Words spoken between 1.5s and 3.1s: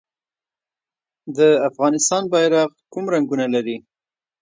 افغانستان بیرغ کوم